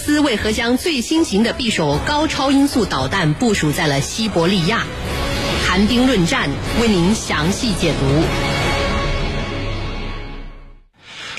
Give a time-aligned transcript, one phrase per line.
[0.00, 4.86] 斯为何将最新型的匕首高超音速导弹部署在了西伯利亚？
[5.68, 6.48] 寒冰论战，
[6.80, 8.24] 为您详细解读。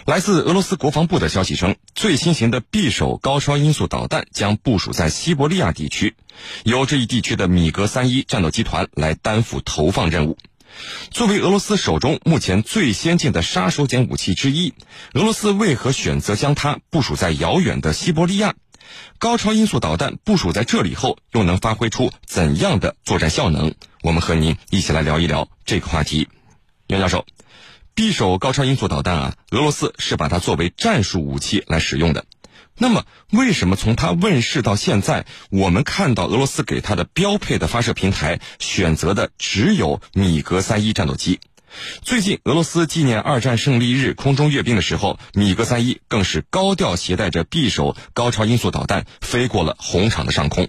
[0.06, 6.16] 来自俄罗斯国防部的消息称，最新型的匕首高超音速导弹将部署在西伯利亚地区，
[6.64, 10.38] 由这一地区的米格三一战斗集团来担负投放任务。
[11.10, 14.74] 作为俄罗斯手中目前最先进的杀手锏武器之一，
[15.14, 18.56] 俄罗斯为何选择将它部署在遥远的西伯利亚？
[19.20, 23.74] 高超音速导弹部署在这里后，又能发挥出怎样的作战效能？
[24.02, 26.28] 我们和您一起来聊一聊这个话题。
[26.88, 27.26] 袁教授，
[27.96, 32.26] 匕首高超音速导弹啊，俄罗斯是把它作为战术武器来使用的。
[32.78, 41.40] 那么，为什么从它问世到现在，我们看到俄罗斯给它的标配的发射平台选择的只有米格三一战斗机？
[42.02, 50.68] 最近，俄罗斯纪念二战胜利日空中阅兵的时候，米格三一更是高调携带着匕首高超音速导弹飞过了红场的上空。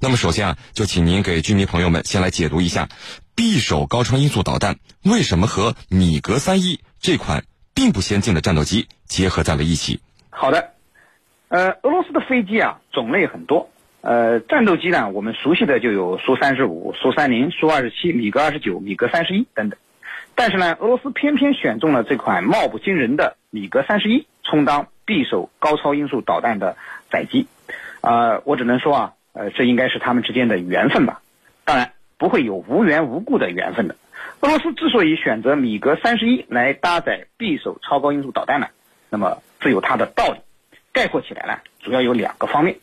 [0.00, 2.88] 那么，首先啊，就请您给居民朋友们先来解读一下，
[3.34, 10.00] 匕首高超音速导弹为什么和米格三一这款并不先进的战斗机结合在了一起？
[10.30, 10.73] 好的。
[11.54, 19.78] 呃，俄罗斯的飞机啊种类很多，呃，战斗机呢我们熟悉的就有苏三十五、苏三零、苏二十七、米格二十九、米格三十一等等，
[20.34, 26.76] 但是呢，俄罗斯偏偏选中了这款貌不惊人的米格三十一充当匕首高超音速导弹的
[27.08, 27.46] 载机，
[28.00, 31.20] 啊，我只能说啊，呃，这应该是他们之间的缘分吧，
[31.64, 33.94] 当然不会有无缘无故的缘分的。
[34.40, 38.66] 俄罗斯之所以选择米格三十一来搭载匕首超高音速导弹呢，
[39.08, 40.40] 那么自有它的道理。
[40.94, 42.76] 概括起来呢，主要有两个方面，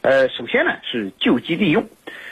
[0.00, 1.86] 呃，首先呢是救机利用，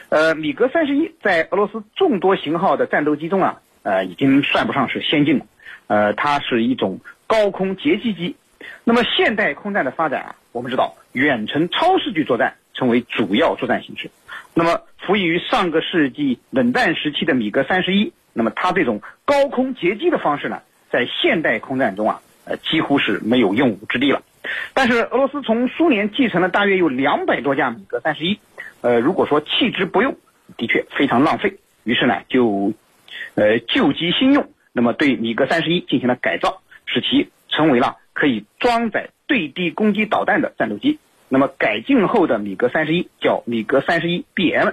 [0.09, 5.47] 呃，米格三十一在俄罗斯众多型号的战斗机中啊，呃，已经算不上是先进了，
[5.89, 8.35] 呃，它是一种高空截击机。
[8.83, 14.11] 那么现代空战的发展啊，我们知道远程超视距作战成为主要作战形式。
[14.55, 24.23] 那么服役于上个世纪冷战时期的米格三十一，那么它这种高空截击的方式呢，在现代空战中啊，呃，几乎是没有用武之地了。
[24.75, 28.39] 但是俄罗斯从苏联继承了大约有两百多架米格三十一，
[28.81, 30.17] 呃，如果说弃之不用，
[30.57, 31.59] 的确非常浪费。
[31.85, 32.73] 于是呢，就，
[33.35, 40.99] 呃，旧机新用，那么对米格三十一进行了改造，使其成为了可以装载对地攻击导弹的战斗机。
[41.29, 44.73] 那么改进后的米格三十一叫米格三十一 BM。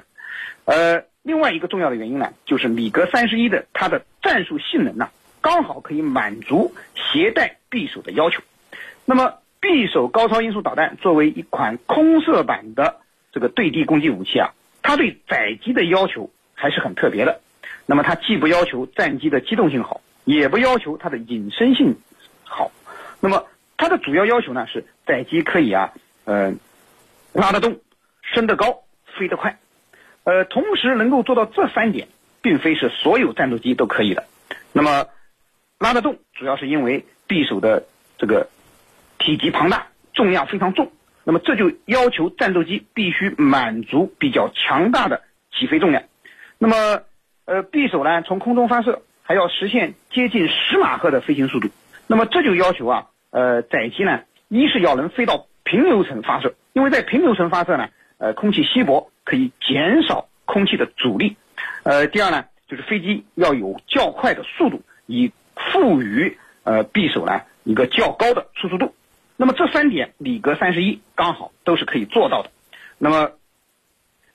[0.66, 5.10] 呃，另外一个重要的原因呢，就是米格三十一的它的战术性能呢，
[5.42, 8.42] 刚好可以满足携带匕首的要求。
[9.06, 12.98] 那么匕首高超音速导弹作为一款空射版的
[13.32, 14.52] 这个对地攻击武器啊，
[14.82, 17.40] 它对载机的要求还是很特别的。
[17.86, 21.96] 那么它既不要求战机的机动性好，也不要求它的隐身性
[22.44, 22.72] 好。
[23.22, 23.48] 那么
[23.78, 25.94] 它的主要要求呢是载机可以啊，
[26.26, 26.54] 呃，
[27.32, 27.80] 拉得动、
[28.22, 28.84] 升得高、
[29.18, 29.58] 飞得快。
[30.26, 32.10] 呃，同时能够做到这三点，
[32.42, 34.26] 并非是所有战斗机都可以的。
[34.74, 35.06] 那么
[35.80, 37.86] 拉得动，主要是因为匕首的
[38.18, 38.50] 这个。
[39.24, 40.92] 体积庞大，重量非常重，
[41.24, 45.22] 那么这就要求战斗机必须满足比较强大的
[45.58, 46.04] 起飞重量。
[46.58, 46.76] 那么，
[47.46, 51.70] 呃，匕首呢，从空中发射还要实现接近十马赫的飞行速度。
[52.08, 61.38] 那么这就要求啊，呃，载机呢，一是要能飞到平流层发射，因为在平流层发射呢，呃，空气稀薄，可以减少空气的阻力。
[61.84, 68.94] 呃，第二呢，就是飞机要有较快的速度，以赋予呃匕首呢一个较高的输出度。
[69.44, 72.52] 那么这三点，米格三十一刚好都是可以做到的。
[72.98, 73.32] 那么，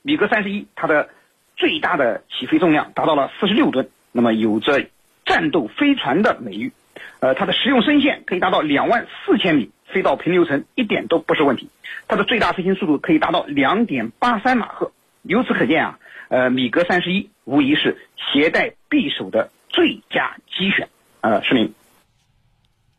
[0.03, 1.09] 米格三十一它的
[1.57, 4.85] 最大的起飞重量达到了四十六吨，那么有着
[5.25, 6.75] 战斗飞船的美誉。
[7.21, 11.71] 呃，它的实用升限可以达到两万四千米，飞到平流层一点都不是问题。
[12.07, 14.93] 它的最大飞行速度可以达到两点八三马赫。
[15.23, 15.99] 由此可见啊，
[16.29, 20.91] 呃，米格三十一无疑是携带匕首的最佳机选。
[21.23, 21.73] 呃，市民。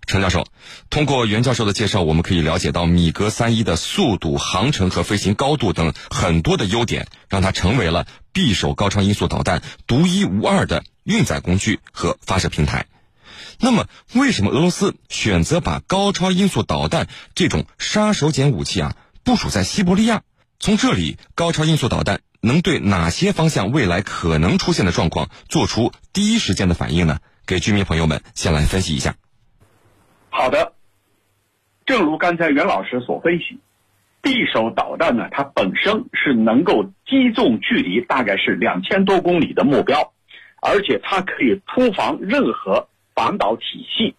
[0.10, 0.48] 陈教授，
[0.90, 12.88] 通过袁教授的介绍，我们可以了解到米格三一的速度、航程和飞行高度等很多的优点，让它成为了匕首高超音速导弹独一无二的运载工具和发射平台。
[13.60, 13.86] 那么，
[14.16, 20.24] 为什么俄罗斯选择把高超音速导弹这种杀手锏武器啊部署在西伯利亚？
[20.60, 27.20] 从这里，高超音速导弹能对哪些方向未来可能出现的状况做出第一时间的反应呢？
[27.46, 29.14] 给居民朋友们先来分析一下。
[30.30, 30.74] 好的，
[31.86, 33.60] 正如刚才袁老师所分析，
[34.22, 40.14] 匕首导弹呢，它本身是能够击中距离大概是两千多公里的目标，
[40.62, 44.16] 而且它可以突防任何反导体系，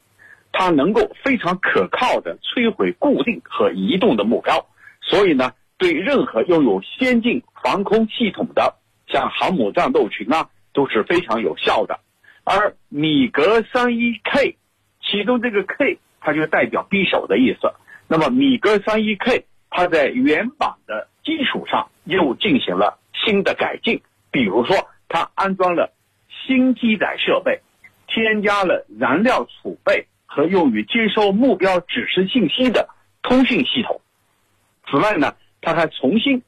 [0.52, 4.66] 它能够非常可靠的摧毁固定和移动的目标，
[5.00, 8.74] 所以呢，对任何拥有先进防空系统的，
[9.06, 12.00] 像航母战斗群啊，都是非常有效的。
[12.44, 14.56] 而米格三一 K，
[15.10, 17.72] 其中这个 K 它就代表匕首的意思。
[18.06, 25.92] 那么米格三一 K 它在原版的基础上又进行了新的改进，比如说它安装了
[26.46, 27.60] 新机载设备，
[28.06, 32.88] 添加了燃料储备和用于接收目标指示信息的
[33.22, 34.00] 通讯系统。
[34.90, 36.42] 此外呢，它还重新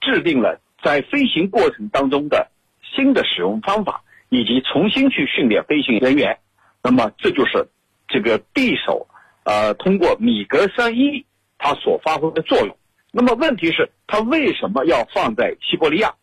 [0.00, 2.50] 制定了在飞行过程当中的
[2.82, 4.02] 新的使用方法。
[4.30, 6.38] 以及重新去训练飞行人员，
[6.82, 7.68] 那么这就是
[8.14, 9.08] 这个匕首，
[9.42, 11.26] 呃，通过米格三一
[11.58, 12.76] 它所发挥的作用。
[13.10, 16.14] 那么问题是，它为什么要放在西伯利亚？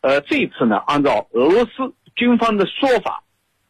[0.00, 3.22] 呃，这次呢，按照俄罗斯军方的说法，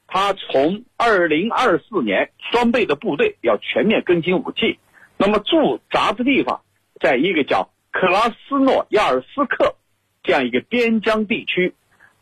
[0.06, 4.78] 它从二零二四年装备的部队要全面更新武器，
[5.19, 6.62] 那么驻扎的地方
[6.99, 9.76] 在一个叫克拉斯诺亚尔斯克
[10.23, 11.75] 这样一个边疆地区，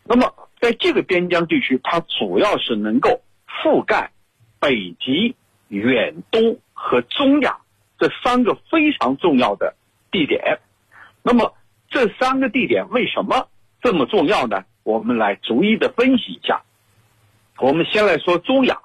[0.02, 0.34] 那么。
[0.60, 4.12] 在这个边疆地区，它主要是能够覆盖
[4.58, 5.36] 北极、
[5.68, 7.58] 远东和中亚
[7.98, 9.74] 这三个非常重要的
[10.10, 10.58] 地点。
[11.22, 11.54] 那么
[11.88, 13.48] 这三个地点为什么
[13.82, 14.64] 这么重要呢？
[14.82, 16.62] 我们来逐一的分析一下。
[17.58, 18.78] 我们先来说中亚，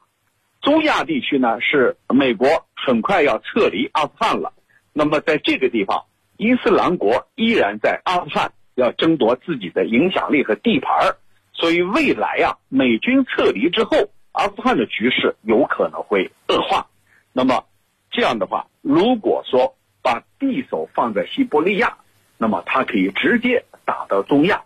[0.62, 4.54] 中亚地区呢是美国很快要撤离阿富汗了。
[4.94, 6.06] 那么在这个地方，
[6.38, 11.16] 伊斯兰国依然在阿富汗要争夺自己的影响力和地盘。
[11.52, 14.10] 所以未来呀，美军撤离之后，
[14.40, 16.88] 阿富汗的局势有可能会恶化。
[17.34, 17.66] 那么
[18.10, 21.98] 这样的话，如果说把匕首放在西伯利亚，
[22.38, 24.62] 那么它可以直接打到中亚。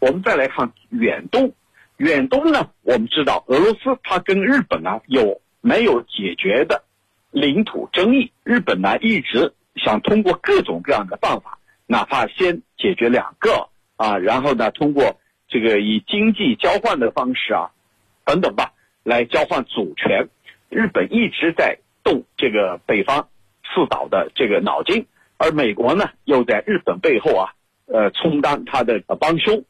[0.00, 1.52] 我们再来看远东，
[1.98, 6.82] 远东呢，我们知道俄罗斯它跟日本啊有没有解决的
[7.30, 8.32] 领土争议？
[8.42, 15.16] 日本呢一直想通过各种各样的办法，哪怕先解决两个啊，然后呢通过。
[15.48, 17.68] 这个以经济交换的方式啊，
[18.24, 20.28] 等等吧，来交换主权。
[20.68, 23.28] 日本一直在动这个北方
[23.64, 25.06] 四岛的这个脑筋，
[25.36, 27.52] 而美国呢又在日本背后啊，
[27.86, 29.64] 呃，充当他的帮凶。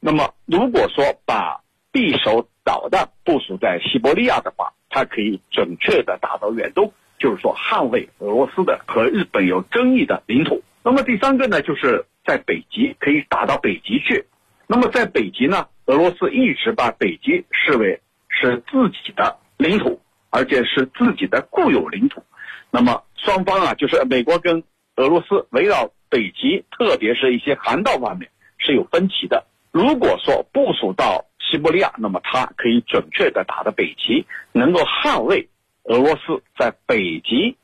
[0.00, 1.60] 那么，如果说把
[1.92, 10.62] 匕首导弹部署在西伯利亚的话，它可以准确的打到远东，就是说捍卫俄罗斯的和日本有争议的领土。
[10.82, 14.26] 那么第三个呢，就是在北极可以打到北极去。
[14.66, 18.00] 那么在北极呢，俄罗斯一直把北极视为
[18.40, 20.00] 是自己的领土，
[20.30, 22.22] 而且是自己的固有领土。
[22.70, 24.62] 那么双方啊，就是美国跟
[24.96, 29.46] 俄罗斯围绕北极，特别是一些航道方面是有分歧的。
[29.70, 35.48] 如果说部署到西伯利亚，那么它可以准确的打到北极，能够捍卫
[35.84, 37.56] 俄罗斯在北极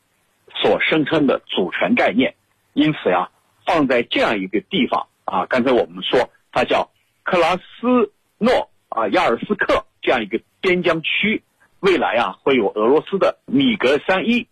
[0.55, 2.35] 所声称的主权概念。
[2.73, 3.31] 因此呀，
[3.67, 6.31] 放在这样一个地方啊，刚才我们说。
[6.53, 6.91] 它叫
[7.23, 11.43] 克拉斯诺啊亚尔斯克这样一个边疆区，
[11.81, 14.47] 未来啊会有俄罗斯的米格三一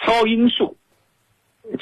[0.00, 0.76] 超音速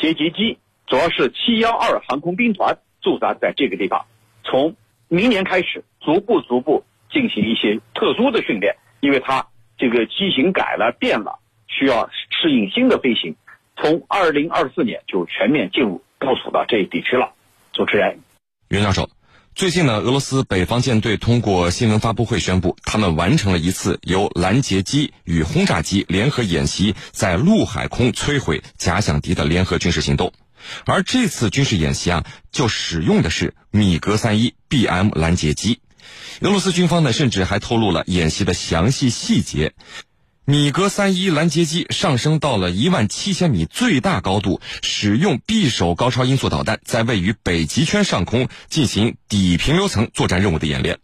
[0.01, 4.07] 截击机，主要是七幺二航空兵团驻扎在这个地方。
[4.45, 4.77] 从
[5.09, 9.47] 明年开始，逐步逐步进行一些特殊的训练，因为它
[9.79, 13.37] 这个机型改了变了，需要适应新的飞行。
[13.77, 17.33] 从二零二四年就全面进入部署到这一地区了。
[17.73, 18.21] 主持人，
[18.69, 19.09] 袁教授。
[19.61, 30.33] 最近呢，俄罗斯北方舰队通过新闻发布会宣布，他们完成了一次由拦截机与轰炸机联合演习，在陆海空摧毁假想敌的联合军事行动。
[30.87, 35.81] 而这次军事演习啊，就使用的是米格三一 BM 拦截机。
[36.41, 39.75] 俄罗斯军方呢，甚至还透露了演习的详细细节。
[40.51, 50.99] 米格三一拦截机上升到了一万七千米最大高度，使用匕首高超音速导弹在位于北极圈上空进行底平流层作战任务的演练。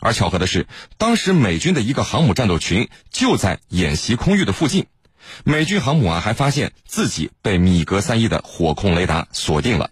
[0.00, 0.66] 而巧合的是，
[0.98, 4.84] 当时美军的一个航母战斗群就在演习空域的附近，
[5.44, 9.88] 美军航母啊还发现自己被米格三一的火控雷达锁定了。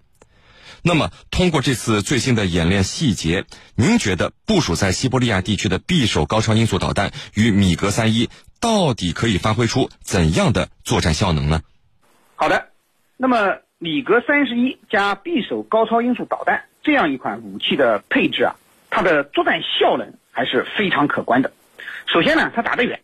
[0.82, 8.28] 那么，通过这次最新的演练细节，您觉得部署在西伯利亚地区的匕首高超音速导弹与米格三一？
[8.62, 11.62] 到底可以发挥出怎样的作战效能呢？
[12.36, 12.68] 好的，
[13.16, 18.54] 那么米格三十一加匕首高超音速导弹这样一款武器的配置啊，
[18.88, 21.52] 它的作战效能还是非常可观的。
[22.06, 23.00] 首先呢，它打得远，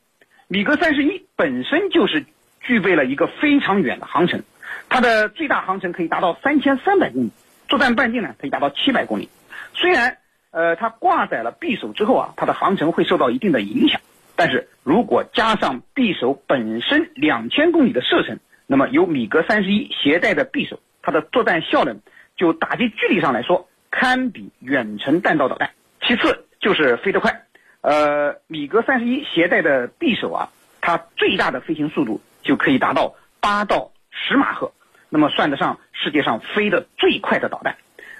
[0.46, 2.24] 米格三十一本身就是
[2.60, 4.44] 具备了一个非常远的航程，
[4.88, 7.30] 它的最大航程可以达到三千三百公里，
[7.66, 9.28] 作战半径呢可以达到七百公里。
[9.74, 10.18] 虽然
[10.52, 14.00] 呃它挂载了匕首之后啊，它的航程会受到一定的影响。
[14.38, 22.00] 但是如果加上匕首本身两千公里的射程，那么由米格三十一携带的匕首，它的作战效能
[22.36, 25.72] 就打击距离上来说，堪比远程弹道导弹。
[26.06, 27.46] 其次就是飞得快，
[27.80, 30.48] 呃，米格三十一携带的匕首啊，
[30.80, 34.72] 它最大的飞行速度就可以达到八到十马赫，
[35.08, 37.76] 那么算得上世界上飞得最快的导弹。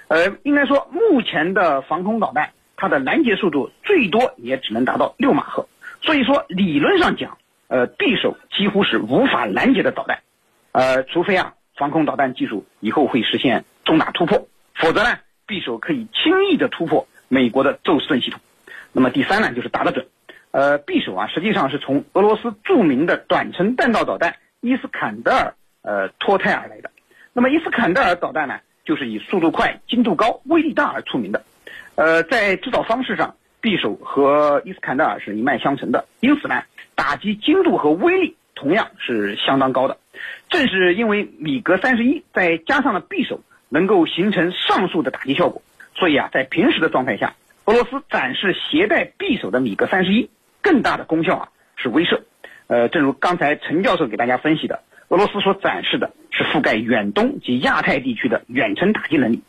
[0.09, 5.65] 呃，应该说目前的防空导弹，它的拦截速度最多也只能达到六马赫。
[6.01, 7.37] 所以说理论上讲，
[7.67, 10.19] 呃，匕首几乎是无法拦截的导弹，
[10.71, 17.07] 呃，除非啊防空导弹技术以后会实现重大突破，否则呢，匕首可以轻易的突破。
[17.31, 18.39] 美国的宙斯盾系统，
[18.91, 20.07] 那么第三呢，就是打得准。
[20.49, 25.53] 呃，匕首啊，实际上是从俄罗斯著名的短程弹道导弹伊斯坎德尔
[25.83, 26.89] 呃脱胎而来的。
[27.33, 31.43] 那么伊斯坎德尔导弹呢，就是以速度快、精度高、威力大而出名的。
[31.93, 36.63] 呃，在制造方式上，匕首和伊斯坎德尔是一脉相承的，因此呢，
[36.95, 39.97] 打击精度和威力同样是相当高的。
[40.49, 45.61] 正是因为米格三十一再加上了匕首，能够形成上述的打击效果。
[45.95, 47.35] 所以啊，在平时的状态下，
[47.65, 50.29] 俄罗斯展示携带匕首的米格三十一，
[50.61, 52.21] 更大的功效啊是威慑。
[52.67, 59.41] 呃，正如刚才陈教授给大家分析的，俄罗斯所展示的是覆盖远东及亚太地区的远程打击能力。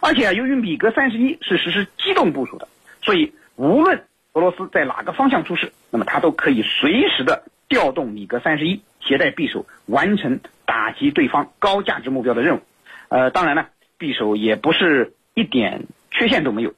[0.00, 2.68] 而且啊，由于米格三十一是实施机动部署的，
[3.02, 12.60] 所以无论俄罗斯在哪个方向出事，那么它都可以随时的调动米格三十一携带匕首，完成打击对方高价值目标的任务。
[13.08, 13.66] 呃，当然呢，
[13.98, 15.86] 匕首也不是一点。
[16.18, 16.72] 缺陷都没有，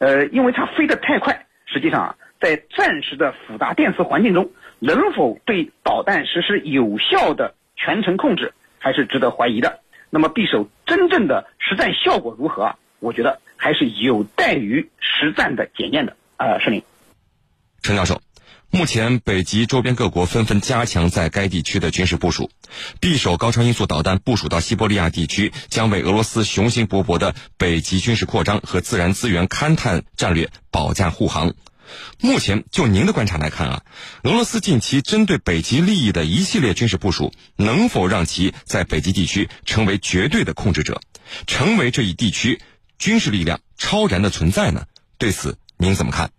[0.00, 9.80] 呃，因为它飞得太快，实际上啊，在暂时的复杂电磁环境中，能否对导弹实施有效的全程控制，还是值得怀疑的。
[10.10, 12.76] 那么匕首真正的实战效果如何啊？
[13.00, 16.14] 我觉得还是有待于实战的检验的。
[16.42, 16.82] 呃，石林，
[17.82, 18.20] 陈教授。
[18.68, 22.50] 目前，北极周边各国纷纷加强在该地区的军事部署。
[23.00, 31.54] 匕首高超音速导弹部署到西伯利亚地区，将为俄罗斯雄心勃勃的北极军事扩张和自然资源勘探战略保驾护航。
[32.18, 33.82] 目前，就您的观察来看啊，
[34.24, 41.00] 俄罗斯近期针对北极利益的一系列军事部署，能否让其在北极地区成为绝对的控制者，
[41.46, 42.60] 成为这一地区
[42.98, 44.86] 军事力量超然的存在呢？
[45.18, 46.30] 对此，您怎么看？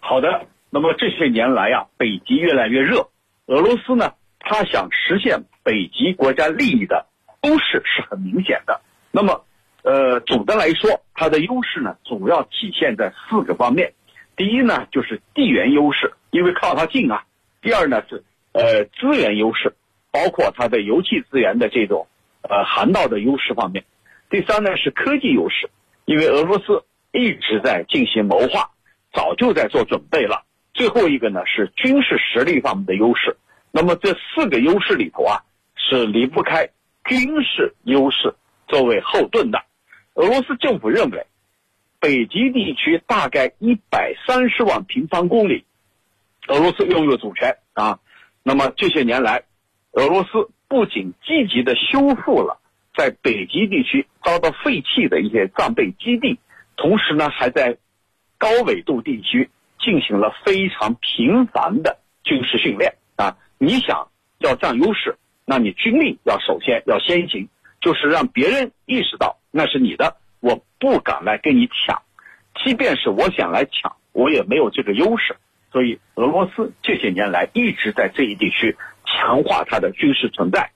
[0.00, 0.46] 好的。
[0.70, 3.10] 那么这些年来呀，北极越来越热，
[3.44, 7.04] 俄罗斯呢，他想实现北极国家利益的
[7.42, 8.80] 优势是很明显的。
[9.10, 9.44] 那么，
[9.82, 13.92] 呃，总的来说，它的优势呢，主要体现在四个方面。
[14.36, 17.24] 第一呢，就是地缘优势，因为靠它近啊；
[17.60, 19.74] 第二呢是呃资源优势，
[20.10, 22.06] 包括它的油气资源的这种
[22.40, 23.84] 呃航道的优势方面；
[24.30, 25.68] 第三呢是科技优势，
[26.06, 26.84] 因为俄罗斯
[27.16, 28.70] 一直在进行谋划，
[29.12, 30.44] 早就在做准备了。
[30.74, 33.36] 最后一个呢是军事实力方面的优势，
[33.72, 35.42] 那么这四个优势里头啊
[35.74, 36.68] 是离不开
[37.06, 38.34] 军事优势
[38.68, 39.64] 作为后盾的。
[40.14, 41.26] 俄罗斯政府认为，
[41.98, 45.64] 北极地区大概一百三十万平方公里，
[46.48, 47.98] 俄罗斯拥有主权啊。
[48.42, 49.44] 那么这些年来，
[49.92, 52.60] 俄罗斯不仅积极的修复了
[52.94, 56.38] 在北极地区遭到废弃的一些战备基地，
[56.76, 57.76] 同时呢还在
[58.38, 59.50] 高纬度地区。
[59.78, 63.36] 进行了非常频繁的军事训练啊！
[63.56, 65.14] 你想要占优势，
[65.44, 67.48] 那你军力要首先要先行，
[67.80, 72.02] 就是让别人意识到那是你的，我不敢来跟你抢，
[72.64, 75.36] 即便是我想来抢，我也没有这个优势。
[75.70, 80.68] 所以俄罗斯这些年来一直在这一地区强化它的军事存在。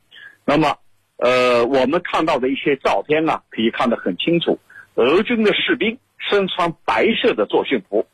[0.44, 0.76] 那么，
[1.16, 4.60] 呃，我们看到的一些照片啊，可以看得很清楚，
[4.94, 8.06] 俄军的士兵身穿白色的作训服。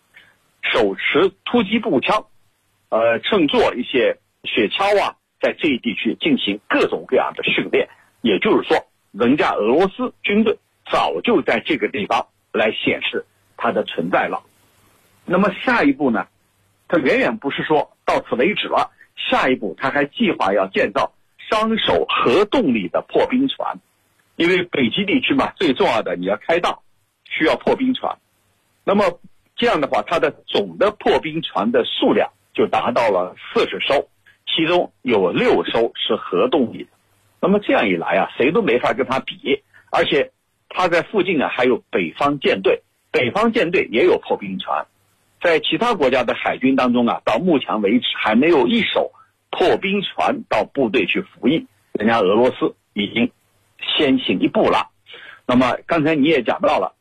[0.63, 2.27] 手持突击步枪，
[2.89, 7.89] 呃，乘坐一些雪橇啊，在这一地区进行各种各样的训练。
[8.21, 8.77] 也就是说，
[9.13, 10.59] 人家俄罗斯军队
[10.91, 13.25] 早就在这个地方来显示
[13.57, 14.43] 它的存在了。
[15.25, 16.27] 那么下一步呢？
[16.89, 18.91] 它远远不是说到此为止了。
[19.17, 23.79] 下一步，他还计划要建造双手核动力的破冰船，
[24.37, 26.83] 因为北极地区嘛，最重要的你要开道，
[27.25, 28.17] 需要破冰船。
[28.85, 29.19] 那么。
[29.59, 34.07] 这样的话，它的总的破冰船的数量就达到了四十艘，
[34.45, 36.91] 其中有六艘是核动力的。
[37.41, 39.63] 那么这样一来啊，谁都没法跟它比。
[39.91, 40.31] 而且，
[40.69, 44.87] 它在附近啊还有北方舰队，北方舰队也有破冰船。
[45.41, 49.11] 在其他国家的海军当中啊，到目前为止还没有一艘
[49.49, 51.67] 破冰船到部队去服役。
[51.93, 53.31] 人家俄罗斯已经
[53.81, 54.91] 先行一步了。
[55.47, 56.95] 那么刚才你也讲到了，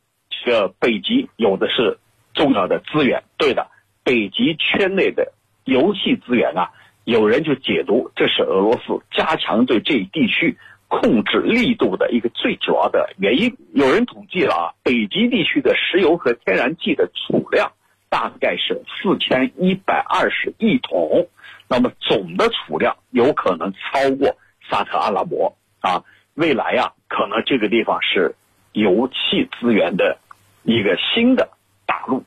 [0.44, 1.98] 这个北极有的是。
[2.36, 3.66] 重要的资源，对的，
[4.04, 5.32] 北极圈内的
[5.64, 6.68] 油气资源啊，
[7.04, 13.56] 有人就解读这是俄罗斯加强对这一地区控制力度的一个最主要的原因。
[13.72, 17.72] 有人统计了啊，北极地区的石油和天然气的储量
[18.10, 21.26] 大概是四千一百二十亿桶，
[21.70, 24.36] 那么总的储量有可能超过
[24.68, 26.04] 沙特阿拉伯啊。
[26.36, 28.34] 未来呀，可能这个地方是
[28.72, 30.18] 油气资源的
[30.62, 31.50] 一个新的
[31.86, 32.22] 大陆。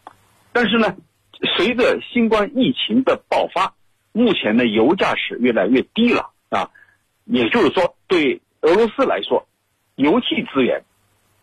[0.52, 0.96] 但是呢，
[1.56, 3.74] 随着新冠疫情的爆发，
[4.12, 6.70] 目前的油价是越来越低了啊。
[7.26, 9.48] 也就是说，对俄罗斯来说，
[9.96, 10.84] 油气资源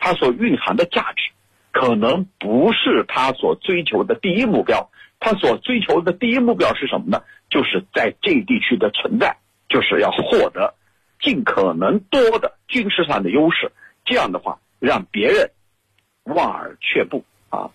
[0.00, 1.30] 它所蕴含的价值，
[1.70, 4.90] 可能不是它所追求的第一目标。
[5.20, 7.22] 它所追求的第一目标是什么呢？
[7.48, 9.36] 就是在这地区的存在，
[9.68, 10.74] 就是要获得
[11.20, 13.72] 尽可能多的军事上的优势。
[14.04, 15.50] 这样的话，让别人
[16.24, 17.70] 望而却步啊，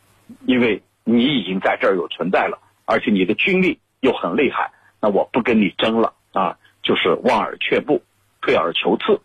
[0.46, 4.72] 因为你已经在这儿有存在了，而且你的军力又很厉害，
[5.02, 6.58] 那我不跟你争了啊。
[6.84, 8.02] 就是望而却步，
[8.42, 9.22] 退而求次。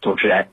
[0.00, 0.46] 主持人。